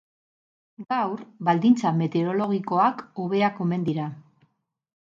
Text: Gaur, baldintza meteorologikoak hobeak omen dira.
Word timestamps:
Gaur, 0.93 1.21
baldintza 1.51 1.93
meteorologikoak 1.99 3.07
hobeak 3.27 3.63
omen 3.67 3.89
dira. 3.93 4.13